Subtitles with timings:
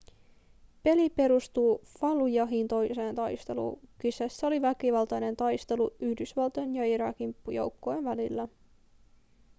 [0.83, 8.47] peli perustuu fallujahin toiseen taisteluun kyseessä oli väkivaltainen taistelu yhdysvaltojen ja irakin joukkojenvälillä